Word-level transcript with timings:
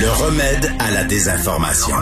Le 0.00 0.10
remède 0.10 0.70
à 0.78 0.90
la 0.90 1.04
désinformation. 1.04 1.96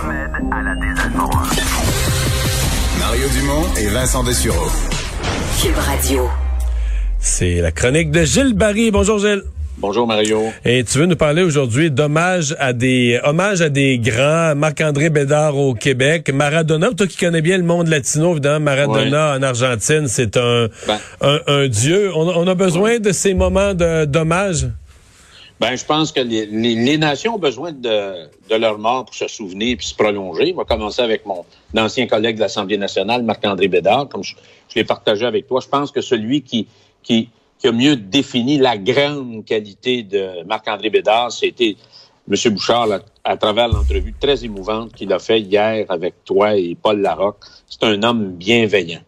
Mario 2.98 3.28
Dumont 3.34 3.64
et 3.80 3.86
Vincent 3.88 4.24
Dessureau. 4.24 4.66
Cube 5.62 5.76
Radio. 5.76 6.28
C'est 7.20 7.60
la 7.60 7.70
chronique 7.72 8.10
de 8.10 8.24
Gilles 8.24 8.54
Barry. 8.54 8.90
Bonjour 8.90 9.18
Gilles. 9.18 9.42
Bonjour 9.78 10.06
Mario. 10.06 10.42
Et 10.64 10.84
tu 10.84 10.98
veux 10.98 11.06
nous 11.06 11.16
parler 11.16 11.42
aujourd'hui 11.42 11.90
d'hommage 11.90 12.54
à 12.58 12.72
des 12.72 13.20
hommages 13.24 13.60
à 13.60 13.68
des 13.68 13.98
grands, 13.98 14.54
Marc-André 14.54 15.10
Bédard 15.10 15.56
au 15.56 15.74
Québec, 15.74 16.30
Maradona, 16.32 16.90
toi 16.96 17.06
qui 17.06 17.16
connais 17.18 17.42
bien 17.42 17.58
le 17.58 17.64
monde 17.64 17.88
latino, 17.88 18.32
évidemment, 18.32 18.60
Maradona 18.60 19.34
en 19.36 19.42
Argentine, 19.42 20.06
c'est 20.08 20.36
un, 20.36 20.68
Ben. 20.86 20.98
un, 21.20 21.38
un 21.48 21.68
dieu. 21.68 22.10
On, 22.14 22.26
on 22.28 22.46
a 22.46 22.54
besoin 22.54 22.98
de 22.98 23.12
ces 23.12 23.34
moments 23.34 23.74
de- 23.74 24.04
d'hommage? 24.04 24.66
Ben, 25.60 25.76
je 25.76 25.84
pense 25.84 26.10
que 26.12 26.20
les, 26.20 26.46
les- 26.46 26.74
les 26.74 26.98
nations 26.98 27.36
ont 27.36 27.38
besoin 27.38 27.70
de, 27.72 28.28
de 28.50 28.54
leur 28.56 28.76
mort 28.78 29.04
pour 29.04 29.14
se 29.14 29.28
souvenir 29.28 29.76
puis 29.76 29.86
se 29.86 29.94
prolonger. 29.94 30.52
On 30.52 30.58
va 30.58 30.64
commencer 30.64 31.00
avec 31.00 31.24
mon 31.26 31.44
ancien 31.76 32.06
collègue 32.06 32.36
de 32.36 32.40
l'Assemblée 32.40 32.76
nationale, 32.76 33.22
Marc-André 33.22 33.68
Bédard, 33.68 34.08
comme 34.08 34.24
je, 34.24 34.34
je 34.68 34.74
l'ai 34.74 34.84
partagé 34.84 35.24
avec 35.24 35.46
toi. 35.46 35.60
Je 35.62 35.68
pense 35.68 35.90
que 35.92 36.00
celui 36.00 36.42
qui, 36.42 36.66
qui, 37.02 37.28
qui 37.58 37.68
a 37.68 37.72
mieux 37.72 37.94
défini 37.96 38.58
la 38.58 38.76
grande 38.76 39.44
qualité 39.44 40.02
de 40.02 40.42
Marc-André 40.44 40.90
Bédard, 40.90 41.30
c'était 41.30 41.76
M. 42.28 42.36
Bouchard, 42.52 42.86
là, 42.88 43.00
à 43.22 43.36
travers 43.36 43.68
l'entrevue 43.68 44.14
très 44.18 44.44
émouvante 44.44 44.92
qu'il 44.92 45.12
a 45.12 45.18
fait 45.20 45.40
hier 45.40 45.86
avec 45.88 46.14
toi 46.24 46.56
et 46.56 46.74
Paul 46.74 47.00
Larocque. 47.00 47.44
C'est 47.68 47.84
un 47.84 48.02
homme 48.02 48.32
bienveillant. 48.32 49.00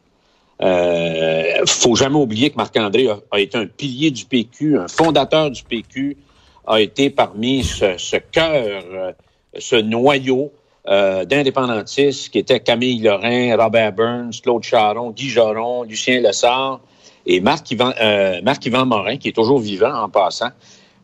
Euh, 0.62 1.42
faut 1.66 1.96
jamais 1.96 2.16
oublier 2.16 2.50
que 2.50 2.56
Marc-André 2.56 3.08
a, 3.08 3.18
a 3.30 3.40
été 3.40 3.58
un 3.58 3.66
pilier 3.66 4.10
du 4.10 4.24
PQ, 4.24 4.78
un 4.78 4.88
fondateur 4.88 5.50
du 5.50 5.62
PQ, 5.62 6.16
a 6.66 6.80
été 6.80 7.10
parmi 7.10 7.64
ce, 7.64 7.96
ce 7.96 8.16
cœur, 8.16 8.82
euh, 8.92 9.12
ce 9.58 9.76
noyau 9.76 10.52
euh, 10.88 11.24
d'indépendantistes 11.24 12.30
qui 12.30 12.38
étaient 12.38 12.60
Camille 12.60 13.00
Lorrain, 13.00 13.56
Robert 13.56 13.92
Burns, 13.92 14.40
Claude 14.40 14.62
Charon, 14.62 15.10
Guy 15.10 15.28
Joron, 15.28 15.82
Lucien 15.82 16.20
Lessard 16.20 16.78
et 17.26 17.40
Marc-Yvan 17.40 17.92
euh, 18.00 18.84
Morin, 18.84 19.16
qui 19.16 19.30
est 19.30 19.32
toujours 19.32 19.58
vivant 19.58 19.92
en 19.92 20.08
passant, 20.08 20.50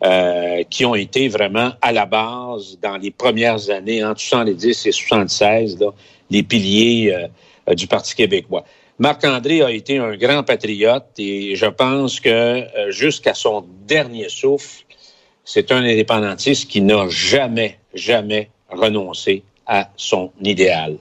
euh, 0.04 0.62
qui 0.70 0.84
ont 0.84 0.94
été 0.94 1.26
vraiment 1.26 1.72
à 1.82 1.90
la 1.90 2.06
base 2.06 2.78
dans 2.80 2.96
les 2.96 3.10
premières 3.10 3.70
années, 3.70 4.04
entre 4.04 4.20
70 4.20 4.86
et 4.86 4.92
76, 4.92 5.80
là, 5.80 5.88
les 6.30 6.44
piliers 6.44 7.14
du 7.74 7.88
Parti 7.88 8.14
québécois. 8.14 8.64
Marc-André 9.00 9.62
a 9.62 9.70
été 9.72 9.98
un 9.98 10.16
grand 10.16 10.44
patriote 10.44 11.08
et 11.18 11.56
je 11.56 11.66
pense 11.66 12.20
que 12.20 12.64
jusqu'à 12.90 13.34
son 13.34 13.64
dernier 13.84 14.28
souffle, 14.28 14.84
c'est 15.44 15.72
un 15.72 15.82
indépendantiste 15.82 16.70
qui 16.70 16.80
n'a 16.80 17.08
jamais, 17.08 17.78
jamais 17.94 18.50
renoncé 18.68 19.42
à 19.66 19.90
son 19.96 20.32
idéal. 20.42 20.98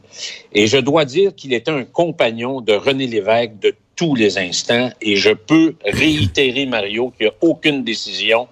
Et 0.53 0.67
je 0.67 0.77
dois 0.77 1.05
dire 1.05 1.35
qu'il 1.35 1.53
était 1.53 1.71
un 1.71 1.83
compagnon 1.83 2.61
de 2.61 2.73
René 2.73 3.07
Lévesque 3.07 3.59
de 3.59 3.75
tous 3.95 4.15
les 4.15 4.37
instants 4.37 4.89
et 5.01 5.15
je 5.15 5.31
peux 5.31 5.75
réitérer, 5.85 6.65
Mario, 6.65 7.11
qu'il 7.11 7.27
n'y 7.27 7.31
a 7.31 7.35
aucune 7.41 7.83
décision 7.83 8.47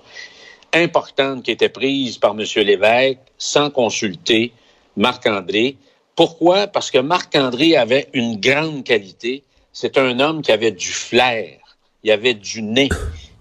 importante 0.74 1.44
qui 1.44 1.52
était 1.52 1.70
prise 1.70 2.18
par 2.18 2.32
M. 2.32 2.46
Lévesque 2.64 3.20
sans 3.38 3.70
consulter 3.70 4.52
Marc-André. 4.96 5.78
Pourquoi? 6.16 6.68
Parce 6.68 6.92
que 6.92 7.00
Marc-André 7.00 7.76
avait 7.76 8.10
une 8.14 8.40
grande 8.40 8.84
qualité. 8.84 9.44
C'est 9.72 9.98
un 9.98 10.20
homme 10.20 10.42
qui 10.42 10.52
avait 10.52 10.72
du 10.72 10.90
flair, 10.90 11.58
il 12.04 12.12
avait 12.12 12.34
du 12.34 12.62
nez, 12.62 12.90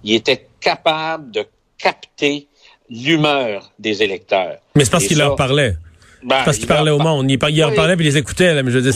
il 0.04 0.14
était 0.14 0.46
capable 0.60 1.30
de 1.30 1.46
capter 1.78 2.48
l'humeur 2.90 3.70
des 3.78 4.02
électeurs. 4.02 4.56
Mais 4.74 4.84
c'est 4.84 4.90
parce 4.90 5.06
qu'il 5.06 5.18
leur 5.18 5.36
parlait. 5.36 5.76
ben, 6.22 6.42
Parce 6.44 6.56
qu'il 6.58 6.66
parlait 6.66 6.90
au 6.90 6.98
monde. 6.98 7.30
Il, 7.30 7.38
par- 7.38 7.50
il 7.50 7.62
en 7.62 7.72
parlait 7.72 7.96
puis 7.96 8.06
il 8.06 8.08
les 8.10 8.16
écoutait. 8.16 8.54
Là. 8.54 8.62
Mais 8.62 8.70
je 8.70 8.78
veux 8.78 8.90
dire, 8.90 8.94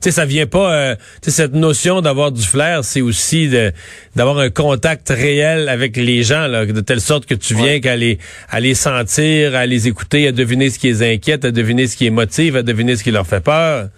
c'est, 0.00 0.10
ça 0.10 0.24
vient 0.24 0.46
pas. 0.46 0.72
euh, 0.72 0.96
cette 1.26 1.52
notion 1.54 2.00
d'avoir 2.00 2.30
du 2.32 2.42
flair, 2.42 2.84
c'est 2.84 3.00
aussi 3.00 3.48
de, 3.48 3.72
d'avoir 4.16 4.38
un 4.38 4.48
contact 4.50 5.08
réel 5.10 5.68
avec 5.68 5.96
les 5.96 6.22
gens, 6.22 6.46
là, 6.46 6.64
de 6.64 6.80
telle 6.80 7.00
sorte 7.00 7.26
que 7.26 7.34
tu 7.34 7.54
viens 7.54 7.80
qu'à 7.80 7.96
les, 7.96 8.18
à 8.48 8.60
les 8.60 8.74
sentir, 8.74 9.54
à 9.56 9.66
les 9.66 9.88
écouter, 9.88 10.28
à 10.28 10.32
deviner 10.32 10.70
ce 10.70 10.78
qui 10.78 10.86
les 10.86 11.02
inquiète, 11.14 11.44
à 11.44 11.50
deviner 11.50 11.86
ce 11.88 11.96
qui 11.96 12.04
les 12.04 12.10
motive, 12.10 12.56
à 12.56 12.62
deviner 12.62 12.96
ce 12.96 13.02
qui 13.04 13.10
leur 13.10 13.26
fait 13.26 13.40
peur. 13.42 13.88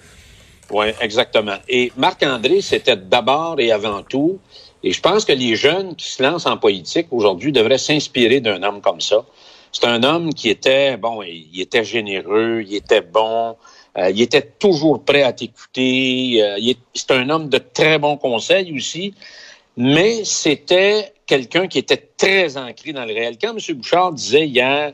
Oui, 0.70 0.86
exactement. 1.02 1.56
Et 1.68 1.92
Marc-André, 1.98 2.62
c'était 2.62 2.96
d'abord 2.96 3.56
et 3.60 3.70
avant 3.70 4.02
tout, 4.02 4.40
et 4.84 4.92
je 4.92 5.00
pense 5.00 5.24
que 5.24 5.32
les 5.32 5.56
jeunes 5.56 5.96
qui 5.96 6.08
se 6.08 6.22
lancent 6.22 6.44
en 6.46 6.58
politique 6.58 7.06
aujourd'hui 7.10 7.52
devraient 7.52 7.78
s'inspirer 7.78 8.40
d'un 8.40 8.62
homme 8.62 8.82
comme 8.82 9.00
ça. 9.00 9.24
C'est 9.72 9.86
un 9.86 10.02
homme 10.04 10.34
qui 10.34 10.50
était, 10.50 10.98
bon, 10.98 11.22
il 11.22 11.58
était 11.60 11.84
généreux, 11.84 12.62
il 12.68 12.74
était 12.76 13.00
bon, 13.00 13.56
euh, 13.96 14.10
il 14.10 14.20
était 14.20 14.42
toujours 14.42 15.02
prêt 15.02 15.22
à 15.22 15.32
t'écouter. 15.32 16.42
euh, 16.42 16.74
c'est 16.94 17.10
un 17.12 17.30
homme 17.30 17.48
de 17.48 17.58
très 17.58 17.98
bons 17.98 18.18
conseils 18.18 18.76
aussi, 18.76 19.14
mais 19.76 20.22
c'était 20.24 21.12
quelqu'un 21.26 21.66
qui 21.66 21.78
était 21.78 22.10
très 22.16 22.58
ancré 22.58 22.92
dans 22.92 23.06
le 23.06 23.14
réel. 23.14 23.36
Quand 23.40 23.56
M. 23.56 23.76
Bouchard 23.76 24.12
disait 24.12 24.46
hier, 24.46 24.92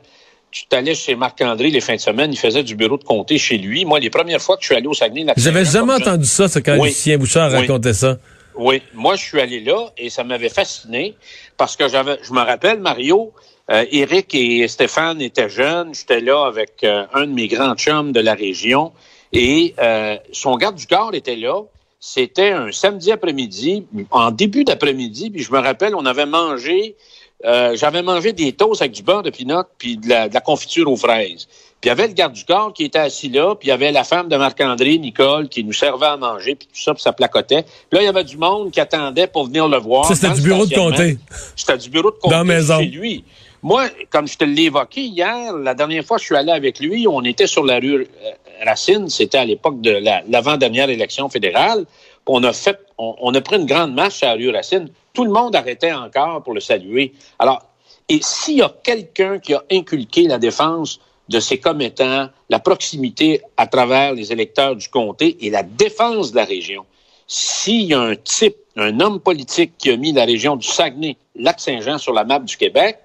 tu 0.53 0.67
t'allais 0.69 0.95
chez 0.95 1.17
Marc-André 1.17 1.71
les 1.71 1.81
fins 1.81 1.97
de 1.97 2.01
semaine, 2.01 2.33
il 2.33 2.39
faisait 2.39 2.63
du 2.63 2.77
bureau 2.77 2.97
de 2.97 3.05
comté 3.05 3.39
chez 3.39 3.59
lui. 3.59 3.85
Moi, 3.85 3.99
les 3.99 4.11
premières 4.11 4.41
fois 4.41 4.57
que 4.57 4.63
je 4.63 4.67
suis 4.67 4.77
allé 4.77 4.87
au 4.87 4.95
Saguenay, 4.95 5.33
J'avais 5.37 5.65
jamais 5.65 5.95
entendu 5.95 6.27
ça, 6.27 6.49
c'est 6.49 6.63
quand 6.63 6.79
Oui. 6.79 6.89
Lucien 6.91 7.19
Bouchard 7.19 7.51
Oui. 7.51 7.59
racontait 7.59 7.93
ça? 7.93 8.19
Oui, 8.63 8.83
moi 8.93 9.17
je 9.17 9.25
suis 9.25 9.41
allé 9.41 9.61
là 9.61 9.87
et 9.97 10.11
ça 10.11 10.23
m'avait 10.23 10.51
fasciné 10.51 11.15
parce 11.57 11.77
que 11.77 11.89
j'avais, 11.89 12.19
je 12.23 12.35
me 12.35 12.41
rappelle 12.41 12.79
Mario, 12.79 13.33
euh, 13.71 13.87
Eric 13.91 14.35
et 14.35 14.69
Stéphane 14.69 15.23
étaient 15.23 15.49
jeunes, 15.49 15.95
j'étais 15.95 16.21
là 16.21 16.45
avec 16.45 16.85
euh, 16.85 17.07
un 17.15 17.27
de 17.27 17.33
mes 17.33 17.49
grands 17.49 17.75
chums 17.75 18.13
de 18.13 18.21
la 18.21 18.35
région 18.35 18.93
et 19.33 19.75
euh, 19.79 20.19
son 20.33 20.59
garde 20.59 20.77
du 20.77 20.87
corps 20.87 21.15
était 21.15 21.37
là. 21.37 21.63
C'était 22.01 22.51
un 22.51 22.71
samedi 22.71 23.11
après-midi, 23.11 23.87
en 24.11 24.31
début 24.31 24.65
d'après-midi, 24.65 25.31
puis 25.31 25.43
je 25.43 25.53
me 25.53 25.59
rappelle, 25.59 25.95
on 25.95 26.05
avait 26.05 26.27
mangé, 26.27 26.97
euh, 27.45 27.75
j'avais 27.77 28.03
mangé 28.03 28.33
des 28.33 28.53
toasts 28.53 28.83
avec 28.83 28.93
du 28.93 29.03
beurre 29.03 29.23
de 29.23 29.31
pinot 29.31 29.63
puis 29.79 29.97
de 29.97 30.09
la, 30.09 30.29
de 30.29 30.35
la 30.35 30.41
confiture 30.41 30.91
aux 30.91 30.97
fraises. 30.97 31.47
Puis 31.81 31.89
il 31.89 31.89
y 31.89 31.91
avait 31.93 32.09
le 32.09 32.13
garde 32.13 32.35
du 32.35 32.45
corps 32.45 32.75
qui 32.75 32.85
était 32.85 32.99
assis 32.99 33.31
là, 33.31 33.55
puis 33.55 33.69
il 33.69 33.71
y 33.71 33.73
avait 33.73 33.91
la 33.91 34.05
femme 34.05 34.29
de 34.29 34.37
Marc-André, 34.37 34.99
Nicole, 34.99 35.49
qui 35.49 35.65
nous 35.65 35.73
servait 35.73 36.07
à 36.09 36.17
manger, 36.19 36.55
puis 36.55 36.69
tout 36.69 36.79
ça, 36.81 36.93
puis 36.93 37.03
ça 37.03 37.13
placotait. 37.15 37.63
Puis 37.63 37.93
là, 37.93 38.03
il 38.03 38.05
y 38.05 38.09
avait 38.09 38.25
du 38.25 38.37
monde 38.37 38.71
qui 38.71 38.81
attendait 38.81 39.27
pour 39.27 39.47
venir 39.47 39.67
le 39.67 39.79
voir. 39.79 40.05
Ça, 40.05 40.15
c'était 40.15 40.35
du 40.35 40.43
bureau 40.43 40.67
de 40.67 40.75
comté. 40.75 41.17
C'était 41.57 41.79
du 41.79 41.89
bureau 41.89 42.11
de 42.11 42.17
comté 42.17 42.35
Dans 42.37 42.45
maison. 42.45 42.79
chez 42.81 42.87
lui. 42.87 43.25
Moi, 43.63 43.87
comme 44.11 44.27
je 44.29 44.37
te 44.37 44.45
l'ai 44.45 44.65
évoqué 44.65 45.01
hier, 45.03 45.55
la 45.55 45.73
dernière 45.75 46.05
fois 46.05 46.17
que 46.17 46.23
je 46.23 46.27
suis 46.27 46.37
allé 46.37 46.53
avec 46.53 46.81
lui, 46.81 47.07
on 47.09 47.23
était 47.25 47.47
sur 47.47 47.65
la 47.65 47.79
rue 47.79 47.95
euh, 48.25 48.31
Racine. 48.67 49.09
C'était 49.09 49.39
à 49.39 49.45
l'époque 49.47 49.81
de 49.81 49.91
la- 49.91 50.23
l'avant-dernière 50.29 50.89
élection 50.91 51.29
fédérale. 51.31 51.85
On 52.33 52.45
a 52.45 52.53
fait, 52.53 52.79
on, 52.97 53.17
on 53.21 53.35
a 53.35 53.41
pris 53.41 53.57
une 53.57 53.67
grande 53.67 53.93
marche 53.93 54.23
à 54.23 54.35
rue 54.35 54.51
Racine. 54.51 54.89
Tout 55.13 55.25
le 55.25 55.33
monde 55.33 55.57
arrêtait 55.57 55.93
encore 55.93 56.45
pour 56.45 56.55
le 56.55 56.61
saluer. 56.61 57.13
Alors, 57.41 57.61
et 58.09 58.21
s'il 58.23 58.59
y 58.59 58.63
a 58.63 58.73
quelqu'un 58.85 59.41
qui 59.41 59.53
a 59.53 59.65
inculqué 59.71 60.29
la 60.29 60.39
défense 60.39 61.01
de 61.29 61.41
ses 61.41 61.59
commettants, 61.59 62.29
la 62.49 62.59
proximité 62.61 63.43
à 63.57 63.67
travers 63.67 64.15
les 64.15 64.33
électeurs 64.33 64.77
du 64.77 64.89
comté 64.89 65.45
et 65.45 65.51
la 65.51 65.65
défense 65.65 66.31
de 66.31 66.37
la 66.37 66.45
région, 66.45 66.85
s'il 67.27 67.83
y 67.83 67.95
a 67.95 68.01
un 68.01 68.15
type, 68.15 68.57
un 68.77 69.01
homme 69.01 69.19
politique 69.19 69.73
qui 69.77 69.91
a 69.91 69.97
mis 69.97 70.13
la 70.13 70.25
région 70.25 70.55
du 70.55 70.67
Saguenay, 70.67 71.17
Lac-Saint-Jean 71.35 71.99
sur 71.99 72.13
la 72.13 72.23
map 72.23 72.39
du 72.39 72.57
Québec, 72.57 72.99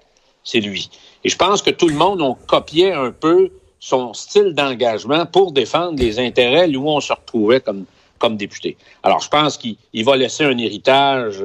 c'est 0.44 0.60
lui. 0.60 0.88
Et 1.24 1.28
je 1.28 1.36
pense 1.36 1.62
que 1.62 1.70
tout 1.70 1.88
le 1.88 1.94
monde 1.94 2.22
a 2.22 2.36
copié 2.46 2.92
un 2.92 3.10
peu 3.10 3.50
son 3.80 4.14
style 4.14 4.52
d'engagement 4.54 5.26
pour 5.26 5.50
défendre 5.50 5.98
les 5.98 6.20
intérêts 6.20 6.68
où 6.76 6.88
on 6.88 7.00
se 7.00 7.12
retrouvait 7.12 7.60
comme, 7.60 7.86
comme 8.18 8.36
député. 8.36 8.76
Alors, 9.02 9.20
je 9.20 9.28
pense 9.28 9.56
qu'il 9.56 9.76
il 9.92 10.04
va 10.04 10.16
laisser 10.16 10.44
un 10.44 10.56
héritage 10.58 11.44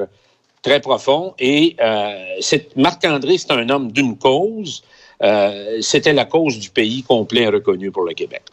très 0.62 0.80
profond. 0.80 1.34
Et 1.40 1.76
euh, 1.82 2.40
Marc-André, 2.76 3.38
c'est 3.38 3.52
un 3.52 3.70
homme 3.70 3.92
d'une 3.92 4.18
cause. 4.18 4.84
Euh, 5.22 5.78
C'était 5.82 6.14
la 6.14 6.26
cause 6.26 6.60
du 6.60 6.70
pays 6.70 7.04
complet 7.04 7.42
et 7.42 7.48
reconnu 7.48 7.92
pour 7.92 8.04
le 8.04 8.14
Québec. 8.14 8.44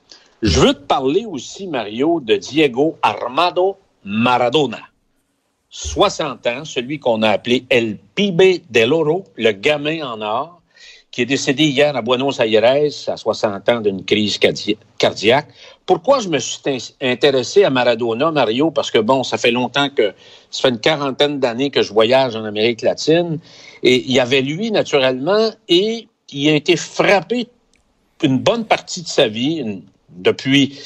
Je 0.43 0.61
veux 0.61 0.75
te 0.75 0.81
parler 0.81 1.25
aussi, 1.26 1.67
Mario, 1.67 2.20
de 2.20 2.37
Diego 2.37 2.97
Armando 3.03 3.76
Maradona. 4.05 4.81
60 5.71 6.47
ans, 6.47 6.64
celui 6.64 6.99
qu'on 6.99 7.23
a 7.23 7.31
appelé 7.31 7.64
El 7.69 7.99
Pibe 8.14 8.62
del 8.71 8.93
Oro, 8.93 9.25
le 9.37 9.53
gamin 9.53 10.03
en 10.03 10.23
or, 10.23 10.58
qui 11.11 11.23
est 11.23 11.27
décédé 11.27 11.65
hier 11.65 11.97
à 11.97 12.03
Buenos 12.03 12.39
Aires 12.41 12.65
à 13.09 13.17
60 13.17 13.69
ans 13.69 13.81
d'une 13.81 14.05
crise 14.05 14.39
cardi- 14.39 14.77
cardiaque. 14.99 15.49
Pourquoi 15.87 16.21
je 16.21 16.29
me 16.29 16.39
suis 16.39 16.61
in- 16.67 16.77
intéressé 17.01 17.65
à 17.65 17.71
Maradona, 17.71 18.31
Mario? 18.31 18.71
Parce 18.71 18.91
que, 18.91 18.99
bon, 18.99 19.25
ça 19.25 19.39
fait 19.39 19.51
longtemps 19.51 19.89
que, 19.89 20.13
ça 20.51 20.63
fait 20.63 20.69
une 20.69 20.81
quarantaine 20.81 21.41
d'années 21.41 21.71
que 21.71 21.83
je 21.83 21.93
voyage 21.93 22.37
en 22.37 22.45
Amérique 22.45 22.83
latine. 22.83 23.39
Et 23.83 24.05
il 24.05 24.13
y 24.13 24.21
avait 24.21 24.43
lui, 24.43 24.71
naturellement, 24.71 25.51
et 25.69 26.09
il 26.31 26.49
a 26.51 26.55
été 26.55 26.77
frappé 26.77 27.49
une 28.23 28.39
bonne 28.39 28.65
partie 28.67 29.03
de 29.03 29.09
sa 29.09 29.29
vie, 29.29 29.83
depuis 30.11 30.79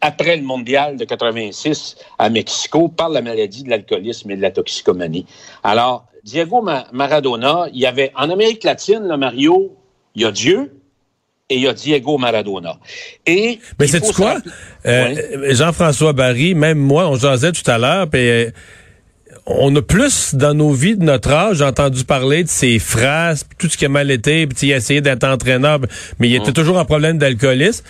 après 0.00 0.36
le 0.36 0.42
mondial 0.42 0.96
de 0.96 1.04
86 1.04 1.96
à 2.18 2.28
Mexico 2.28 2.88
par 2.88 3.08
la 3.08 3.22
maladie 3.22 3.62
de 3.62 3.70
l'alcoolisme 3.70 4.30
et 4.32 4.36
de 4.36 4.42
la 4.42 4.50
toxicomanie. 4.50 5.26
Alors, 5.62 6.04
Diego 6.24 6.62
Ma- 6.62 6.86
Maradona, 6.92 7.66
il 7.72 7.80
y 7.80 7.86
avait 7.86 8.12
en 8.16 8.30
Amérique 8.30 8.64
latine, 8.64 9.06
le 9.08 9.16
Mario, 9.16 9.76
il 10.14 10.22
y 10.22 10.24
a 10.24 10.30
Dieu, 10.30 10.72
et 11.48 11.56
il 11.56 11.62
y 11.62 11.68
a 11.68 11.74
Diego 11.74 12.16
Maradona. 12.18 12.78
Et 13.26 13.58
Mais 13.78 13.86
c'est 13.86 14.12
quoi? 14.12 14.38
Euh, 14.86 15.52
Jean-François 15.54 16.12
Barry, 16.12 16.54
même 16.54 16.78
moi, 16.78 17.08
on 17.08 17.16
jasait 17.16 17.52
tout 17.52 17.68
à 17.70 17.78
l'heure, 17.78 18.08
puis 18.08 18.28
euh, 18.28 18.50
on 19.46 19.74
a 19.74 19.82
plus 19.82 20.34
dans 20.34 20.54
nos 20.54 20.72
vies 20.72 20.96
de 20.96 21.04
notre 21.04 21.30
âge 21.30 21.62
entendu 21.62 22.04
parler 22.04 22.44
de 22.44 22.48
ses 22.48 22.78
phrases, 22.78 23.44
tout 23.58 23.68
ce 23.68 23.76
qui 23.76 23.84
a 23.84 23.88
mal 23.88 24.10
été, 24.10 24.46
puis 24.46 24.68
il 24.68 24.72
a 24.72 24.76
essayé 24.76 25.00
d'être 25.00 25.24
entraîneur, 25.24 25.80
mais 26.18 26.28
il 26.28 26.34
était 26.36 26.50
mm. 26.50 26.54
toujours 26.54 26.78
en 26.78 26.84
problème 26.84 27.18
d'alcoolisme. 27.18 27.84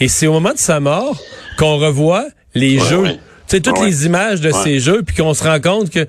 Et 0.00 0.08
c'est 0.08 0.26
au 0.26 0.32
moment 0.32 0.52
de 0.52 0.58
sa 0.58 0.80
mort 0.80 1.18
qu'on 1.58 1.78
revoit 1.78 2.26
les 2.54 2.78
jeux, 2.78 3.04
tu 3.04 3.18
sais, 3.48 3.60
toutes 3.60 3.80
les 3.80 4.06
images 4.06 4.40
de 4.40 4.50
ces 4.50 4.78
jeux, 4.78 5.02
puis 5.02 5.16
qu'on 5.16 5.34
se 5.34 5.44
rend 5.44 5.60
compte 5.60 5.90
que, 5.90 6.06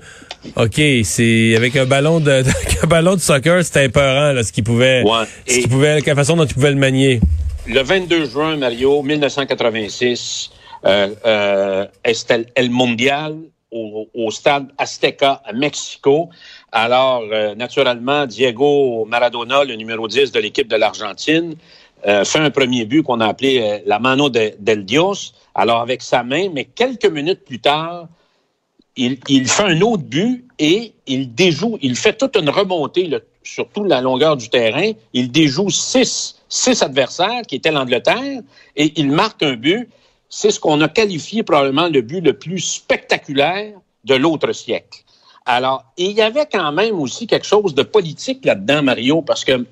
ok, 0.56 0.80
c'est 1.04 1.54
avec 1.56 1.76
un 1.76 1.86
ballon 1.86 2.20
de, 2.20 2.42
un 2.82 2.86
ballon 2.86 3.14
de 3.14 3.20
soccer, 3.20 3.64
c'était 3.64 3.86
épeurant 3.86 4.32
là, 4.32 4.42
ce 4.42 4.52
qu'il 4.52 4.64
pouvait, 4.64 5.02
ce 5.46 5.58
qu'il 5.58 5.68
pouvait, 5.68 6.00
la 6.00 6.14
façon 6.14 6.36
dont 6.36 6.44
il 6.44 6.54
pouvait 6.54 6.70
le 6.70 6.76
manier. 6.76 7.20
Le 7.66 7.82
22 7.82 8.24
juin, 8.24 8.56
Mario, 8.56 9.02
1986, 9.02 10.50
euh, 10.86 11.14
euh, 11.26 11.86
El 12.54 12.70
Mondial 12.70 13.36
au, 13.70 14.30
stade 14.30 14.68
Azteca 14.78 15.42
à 15.44 15.52
Mexico. 15.52 16.30
Alors, 16.72 17.22
euh, 17.30 17.54
naturellement, 17.54 18.26
Diego 18.26 19.04
Maradona, 19.04 19.64
le 19.64 19.74
numéro 19.74 20.08
10 20.08 20.32
de 20.32 20.40
l'équipe 20.40 20.68
de 20.68 20.76
l'Argentine, 20.76 21.54
euh, 22.06 22.24
fait 22.24 22.38
un 22.38 22.50
premier 22.50 22.84
but 22.84 23.02
qu'on 23.02 23.20
a 23.20 23.28
appelé 23.28 23.60
euh, 23.60 23.78
la 23.86 23.98
mano 23.98 24.28
del 24.30 24.84
Dios. 24.84 25.34
Alors, 25.54 25.80
avec 25.80 26.02
sa 26.02 26.22
main, 26.22 26.48
mais 26.52 26.64
quelques 26.64 27.06
minutes 27.06 27.44
plus 27.44 27.60
tard, 27.60 28.08
il, 29.28 29.48
fait 29.48 29.62
un 29.62 29.80
autre 29.80 30.02
but 30.02 30.44
et 30.58 30.92
il 31.06 31.34
déjoue, 31.34 31.78
il 31.80 31.96
fait 31.96 32.16
toute 32.16 32.36
une 32.36 32.50
remontée 32.50 33.10
sur 33.42 33.68
toute 33.68 33.88
la 33.88 34.00
longueur 34.00 34.36
du 34.36 34.48
terrain. 34.48 34.92
Il 35.12 35.30
déjoue 35.30 35.70
six, 35.70 36.36
six 36.48 36.82
adversaires 36.82 37.42
qui 37.48 37.56
étaient 37.56 37.70
l'Angleterre 37.70 38.42
et 38.76 38.92
il 38.96 39.10
marque 39.10 39.42
un 39.42 39.54
but 39.54 39.88
c'est 40.30 40.52
ce 40.52 40.60
qu'on 40.60 40.80
a 40.80 40.88
qualifié 40.88 41.42
probablement 41.42 41.88
le 41.88 42.00
but 42.00 42.20
le 42.20 42.32
plus 42.32 42.60
spectaculaire 42.60 43.74
de 44.04 44.14
l'autre 44.14 44.52
siècle. 44.52 45.00
Alors, 45.44 45.84
il 45.96 46.12
y 46.12 46.22
avait 46.22 46.46
quand 46.50 46.70
même 46.70 46.98
aussi 47.00 47.26
quelque 47.26 47.46
chose 47.46 47.74
de 47.74 47.82
politique 47.82 48.44
là-dedans, 48.44 48.82
Mario, 48.82 49.22
parce 49.22 49.44
que 49.44 49.66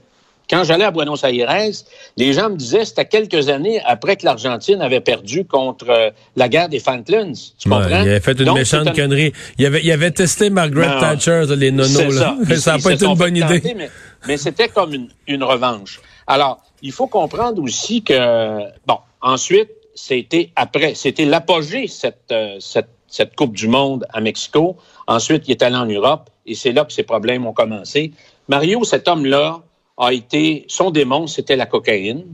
quand 0.48 0.64
j'allais 0.64 0.84
à 0.84 0.90
Buenos 0.90 1.22
Aires, 1.24 1.72
les 2.16 2.32
gens 2.32 2.50
me 2.50 2.56
disaient 2.56 2.84
c'était 2.84 3.04
quelques 3.04 3.48
années 3.48 3.80
après 3.84 4.16
que 4.16 4.24
l'Argentine 4.24 4.80
avait 4.80 5.00
perdu 5.00 5.44
contre 5.44 5.90
euh, 5.90 6.10
la 6.36 6.48
guerre 6.48 6.68
des 6.68 6.80
Falklands. 6.80 7.32
Tu 7.58 7.68
comprends? 7.68 7.88
il 7.88 7.94
avait 7.94 8.20
fait 8.20 8.40
une 8.40 8.52
méchante 8.52 8.94
connerie. 8.94 9.32
Il 9.58 9.66
avait, 9.66 9.82
il 9.82 9.90
avait 9.92 10.10
testé 10.10 10.50
Margaret 10.50 11.00
Thatcher, 11.00 11.44
les 11.56 11.70
nonos. 11.70 12.18
Là. 12.18 12.36
Ça 12.56 12.72
n'a 12.76 12.82
pas 12.82 12.92
été 12.92 13.04
une 13.04 13.14
bonne 13.14 13.36
idée. 13.36 13.62
mais, 13.76 13.90
mais 14.26 14.36
c'était 14.36 14.68
comme 14.68 14.94
une, 14.94 15.08
une 15.26 15.44
revanche. 15.44 16.00
Alors, 16.26 16.60
il 16.82 16.92
faut 16.92 17.06
comprendre 17.06 17.62
aussi 17.62 18.02
que, 18.02 18.60
bon, 18.86 18.98
ensuite, 19.20 19.70
c'était 19.94 20.50
après, 20.56 20.94
c'était 20.94 21.24
l'apogée, 21.24 21.88
cette, 21.88 22.30
euh, 22.32 22.56
cette, 22.60 22.88
cette 23.08 23.34
Coupe 23.34 23.54
du 23.54 23.68
Monde 23.68 24.06
à 24.12 24.20
Mexico. 24.20 24.76
Ensuite, 25.06 25.44
il 25.48 25.52
est 25.52 25.62
allé 25.62 25.76
en 25.76 25.86
Europe 25.86 26.30
et 26.46 26.54
c'est 26.54 26.72
là 26.72 26.84
que 26.84 26.92
ses 26.92 27.02
problèmes 27.02 27.46
ont 27.46 27.52
commencé. 27.52 28.12
Mario, 28.48 28.84
cet 28.84 29.08
homme-là, 29.08 29.60
a 29.98 30.12
été, 30.12 30.64
son 30.68 30.90
démon, 30.90 31.26
c'était 31.26 31.56
la 31.56 31.66
cocaïne. 31.66 32.24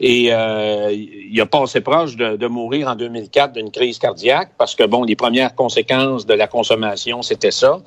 Et 0.00 0.28
euh, 0.32 0.90
il 0.92 1.40
a 1.40 1.46
passé 1.46 1.80
proche 1.80 2.16
de, 2.16 2.46
mourir 2.48 2.88
en 2.88 2.96
2004 2.96 3.52
d'une 3.52 3.70
crise 3.70 3.98
cardiaque 3.98 4.50
parce 4.58 4.74
que, 4.74 4.84
bon, 4.84 5.04
les 5.04 5.16
premières 5.16 5.54
conséquences 5.54 6.26
de 6.26 6.34
la 6.34 6.46
consommation, 6.48 7.22
c'était 7.22 7.52
ça. 7.52 7.80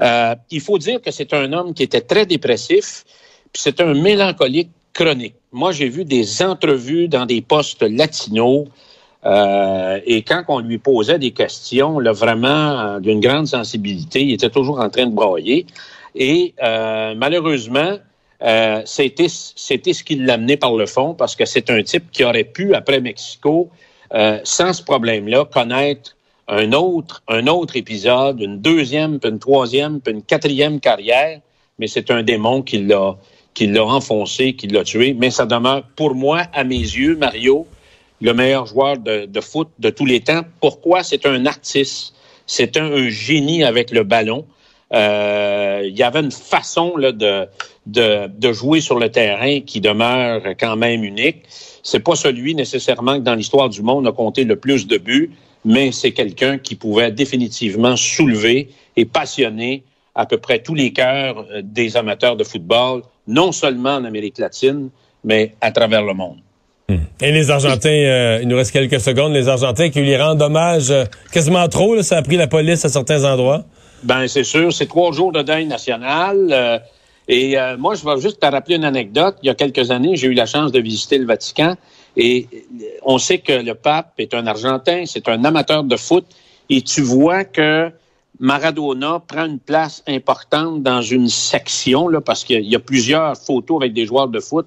Euh, 0.00 0.34
il 0.50 0.60
faut 0.60 0.78
dire 0.78 1.00
que 1.00 1.10
c'est 1.10 1.32
un 1.32 1.52
homme 1.52 1.72
qui 1.72 1.84
était 1.84 2.00
très 2.00 2.26
dépressif, 2.26 3.04
puis 3.52 3.62
c'est 3.62 3.80
un 3.80 3.94
mélancolique 3.94 4.70
chronique. 4.92 5.36
Moi, 5.52 5.72
j'ai 5.72 5.88
vu 5.88 6.04
des 6.04 6.42
entrevues 6.42 7.08
dans 7.08 7.26
des 7.26 7.40
postes 7.42 7.82
latinos 7.82 8.66
euh, 9.24 10.00
et 10.04 10.22
quand 10.22 10.42
on 10.48 10.58
lui 10.58 10.78
posait 10.78 11.18
des 11.18 11.30
questions, 11.30 11.98
là, 11.98 12.12
vraiment 12.12 12.48
euh, 12.48 13.00
d'une 13.00 13.20
grande 13.20 13.46
sensibilité, 13.46 14.22
il 14.22 14.32
était 14.32 14.50
toujours 14.50 14.80
en 14.80 14.88
train 14.90 15.06
de 15.06 15.14
broyer. 15.14 15.66
Et 16.14 16.54
euh, 16.62 17.14
malheureusement, 17.16 17.98
euh, 18.42 18.82
c'était 18.84 19.28
ce 19.28 20.04
qui 20.04 20.16
l'amenait 20.16 20.56
par 20.56 20.74
le 20.74 20.86
fond 20.86 21.14
parce 21.14 21.36
que 21.36 21.44
c'est 21.44 21.70
un 21.70 21.82
type 21.82 22.10
qui 22.10 22.24
aurait 22.24 22.44
pu 22.44 22.74
après 22.74 23.00
Mexico, 23.00 23.70
euh, 24.14 24.40
sans 24.44 24.72
ce 24.72 24.82
problème-là, 24.82 25.44
connaître 25.44 26.16
un 26.48 26.72
autre 26.72 27.22
un 27.28 27.46
autre 27.46 27.76
épisode, 27.76 28.40
une 28.40 28.60
deuxième, 28.60 29.20
puis 29.20 29.30
une 29.30 29.38
troisième, 29.38 30.00
puis 30.00 30.12
une 30.12 30.22
quatrième 30.22 30.80
carrière. 30.80 31.40
Mais 31.78 31.86
c'est 31.86 32.10
un 32.10 32.22
démon 32.22 32.62
qui 32.62 32.78
l'a 32.78 33.16
qui 33.54 33.66
l'a 33.66 33.84
enfoncé, 33.84 34.54
qui 34.54 34.66
l'a 34.66 34.82
tué. 34.82 35.14
Mais 35.14 35.30
ça 35.30 35.46
demeure, 35.46 35.84
pour 35.96 36.14
moi, 36.14 36.42
à 36.52 36.64
mes 36.64 36.76
yeux, 36.76 37.16
Mario, 37.16 37.66
le 38.20 38.32
meilleur 38.34 38.66
joueur 38.66 38.98
de, 38.98 39.26
de 39.26 39.40
foot 39.40 39.68
de 39.78 39.90
tous 39.90 40.06
les 40.06 40.20
temps. 40.20 40.42
Pourquoi? 40.60 41.02
C'est 41.02 41.26
un 41.26 41.46
artiste. 41.46 42.14
C'est 42.46 42.76
un, 42.76 42.90
un, 42.92 43.08
génie 43.08 43.62
avec 43.64 43.90
le 43.90 44.04
ballon. 44.04 44.46
Euh, 44.92 45.71
il 45.86 45.96
y 45.96 46.02
avait 46.02 46.20
une 46.20 46.30
façon 46.30 46.94
de, 46.96 48.52
jouer 48.52 48.80
sur 48.80 48.98
le 48.98 49.10
terrain 49.10 49.60
qui 49.60 49.80
demeure 49.80 50.42
quand 50.58 50.76
même 50.76 51.04
unique. 51.04 51.42
C'est 51.82 52.00
pas 52.00 52.14
celui 52.14 52.54
nécessairement 52.54 53.14
que 53.14 53.24
dans 53.24 53.34
l'histoire 53.34 53.68
du 53.68 53.82
monde 53.82 54.06
a 54.06 54.12
compté 54.12 54.44
le 54.44 54.56
plus 54.56 54.86
de 54.86 54.98
buts, 54.98 55.30
mais 55.64 55.92
c'est 55.92 56.12
quelqu'un 56.12 56.58
qui 56.58 56.74
pouvait 56.74 57.10
définitivement 57.10 57.96
soulever 57.96 58.70
et 58.96 59.04
passionner 59.04 59.84
à 60.14 60.26
peu 60.26 60.38
près 60.38 60.58
tous 60.60 60.74
les 60.74 60.92
cœurs 60.92 61.46
euh, 61.50 61.62
des 61.62 61.96
amateurs 61.96 62.36
de 62.36 62.44
football 62.44 63.02
non 63.26 63.52
seulement 63.52 63.94
en 63.94 64.04
Amérique 64.04 64.38
latine, 64.38 64.90
mais 65.24 65.54
à 65.60 65.70
travers 65.70 66.02
le 66.02 66.12
monde. 66.12 66.38
Et 67.20 67.32
les 67.32 67.50
Argentins, 67.50 67.88
euh, 67.88 68.40
il 68.42 68.48
nous 68.48 68.56
reste 68.56 68.72
quelques 68.72 69.00
secondes, 69.00 69.32
les 69.32 69.48
Argentins 69.48 69.88
qui 69.88 70.00
lui 70.00 70.16
rendent 70.16 70.42
hommage 70.42 70.90
euh, 70.90 71.04
quasiment 71.32 71.66
trop, 71.68 72.02
ça 72.02 72.18
a 72.18 72.22
pris 72.22 72.36
la 72.36 72.48
police 72.48 72.84
à 72.84 72.88
certains 72.88 73.24
endroits. 73.24 73.64
Ben 74.02 74.26
c'est 74.28 74.44
sûr, 74.44 74.72
c'est 74.72 74.86
trois 74.86 75.12
jours 75.12 75.32
de 75.32 75.42
deuil 75.42 75.66
national. 75.66 76.48
Euh, 76.50 76.78
et 77.28 77.56
moi, 77.78 77.94
je 77.94 78.04
vais 78.04 78.20
juste 78.20 78.40
te 78.40 78.46
rappeler 78.46 78.76
une 78.76 78.84
anecdote. 78.84 79.36
Il 79.42 79.46
y 79.46 79.50
a 79.50 79.54
quelques 79.54 79.92
années, 79.92 80.16
j'ai 80.16 80.26
eu 80.26 80.34
la 80.34 80.44
chance 80.44 80.72
de 80.72 80.80
visiter 80.80 81.18
le 81.18 81.24
Vatican 81.24 81.76
et 82.16 82.48
on 83.02 83.18
sait 83.18 83.38
que 83.38 83.52
le 83.52 83.74
pape 83.74 84.12
est 84.18 84.34
un 84.34 84.46
Argentin, 84.46 85.04
c'est 85.06 85.28
un 85.28 85.44
amateur 85.44 85.84
de 85.84 85.96
foot. 85.96 86.26
Et 86.68 86.82
tu 86.82 87.00
vois 87.00 87.44
que 87.44 87.90
Maradona 88.40 89.22
prend 89.26 89.46
une 89.46 89.58
place 89.58 90.02
importante 90.06 90.82
dans 90.82 91.02
une 91.02 91.28
section, 91.28 92.08
là, 92.08 92.20
parce 92.20 92.44
qu'il 92.44 92.64
y 92.64 92.74
a 92.74 92.80
plusieurs 92.80 93.36
photos 93.36 93.78
avec 93.80 93.92
des 93.92 94.06
joueurs 94.06 94.28
de 94.28 94.40
foot, 94.40 94.66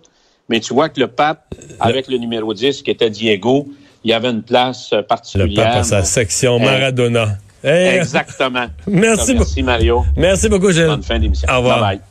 mais 0.49 0.59
tu 0.59 0.73
vois 0.73 0.89
que 0.89 0.99
le 0.99 1.07
pape, 1.07 1.53
avec 1.79 2.07
le 2.07 2.17
numéro 2.17 2.53
10, 2.53 2.83
qui 2.83 2.91
était 2.91 3.09
Diego, 3.09 3.67
il 4.03 4.11
y 4.11 4.13
avait 4.13 4.29
une 4.29 4.43
place 4.43 4.93
particulière. 5.07 5.47
Le 5.49 5.71
pape 5.71 5.75
a 5.81 5.83
sa 5.83 6.03
section 6.03 6.59
Maradona. 6.59 7.37
Exactement. 7.63 8.67
Merci, 8.87 9.35
Merci 9.35 9.63
Mario. 9.63 10.05
Merci 10.15 10.49
beaucoup, 10.49 10.71
Gilles. 10.71 10.87
Bonne 10.87 11.03
fin 11.03 11.19
d'émission. 11.19 11.47
Au 11.51 11.57
revoir. 11.57 11.79
Bye 11.79 11.97
bye. 11.97 12.01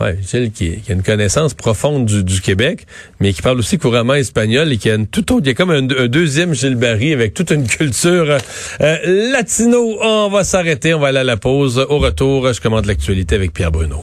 Ouais, 0.00 0.16
Gilles 0.22 0.52
qui, 0.52 0.80
qui, 0.80 0.92
a 0.92 0.94
une 0.94 1.02
connaissance 1.02 1.54
profonde 1.54 2.06
du, 2.06 2.22
du, 2.22 2.40
Québec, 2.40 2.86
mais 3.18 3.32
qui 3.32 3.42
parle 3.42 3.58
aussi 3.58 3.78
couramment 3.78 4.14
espagnol 4.14 4.72
et 4.72 4.76
qui 4.76 4.88
a 4.90 4.94
une 4.94 5.08
tout 5.08 5.32
autre, 5.32 5.42
il 5.44 5.48
y 5.48 5.50
a 5.50 5.54
comme 5.54 5.70
un, 5.70 5.88
un 5.90 6.06
deuxième 6.06 6.54
Gilles 6.54 6.76
Barry 6.76 7.12
avec 7.12 7.34
toute 7.34 7.50
une 7.50 7.66
culture 7.66 8.38
euh, 8.80 9.30
latino. 9.32 9.98
On 10.00 10.28
va 10.28 10.44
s'arrêter, 10.44 10.94
on 10.94 11.00
va 11.00 11.08
aller 11.08 11.18
à 11.18 11.24
la 11.24 11.36
pause. 11.36 11.78
Au 11.78 11.98
retour, 11.98 12.52
je 12.52 12.60
commande 12.60 12.86
l'actualité 12.86 13.34
avec 13.34 13.52
Pierre 13.52 13.72
Bruno. 13.72 13.96